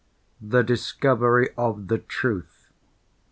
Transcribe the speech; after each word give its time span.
THE 0.41 0.63
DISCOVERY 0.63 1.51
OF 1.59 1.87
THE 1.87 1.99
TRUTH. 1.99 2.71